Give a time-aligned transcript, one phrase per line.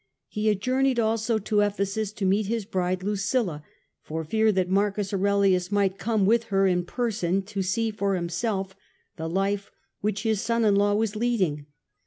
[0.27, 3.63] He had journeyed also to Ephesus to meet his bride Lucilla,
[4.01, 8.75] for fear that Marcus Aurelius might come with her in person, to see for himself
[9.17, 9.69] the life
[9.99, 11.67] which his son in law was leading.